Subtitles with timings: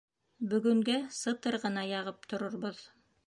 [0.53, 2.83] Бөгөнгә сытыр ғына яғып торорбоҙ.